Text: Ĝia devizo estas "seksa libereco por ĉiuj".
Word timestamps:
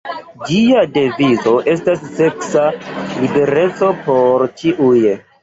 Ĝia 0.45 0.79
devizo 0.95 1.53
estas 1.73 2.01
"seksa 2.15 2.65
libereco 2.87 3.93
por 4.09 4.49
ĉiuj". 4.65 5.07